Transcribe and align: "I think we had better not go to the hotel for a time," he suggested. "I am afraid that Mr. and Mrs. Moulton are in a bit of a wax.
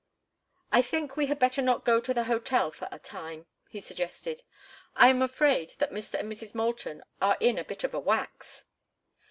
"I 0.71 0.81
think 0.81 1.15
we 1.15 1.27
had 1.27 1.37
better 1.37 1.61
not 1.61 1.85
go 1.85 1.99
to 1.99 2.11
the 2.11 2.23
hotel 2.23 2.71
for 2.71 2.87
a 2.91 2.97
time," 2.97 3.45
he 3.69 3.79
suggested. 3.79 4.41
"I 4.95 5.09
am 5.09 5.21
afraid 5.21 5.73
that 5.77 5.91
Mr. 5.91 6.15
and 6.19 6.31
Mrs. 6.31 6.55
Moulton 6.55 7.03
are 7.21 7.37
in 7.39 7.59
a 7.59 7.63
bit 7.63 7.83
of 7.83 7.93
a 7.93 7.99
wax. 7.99 8.63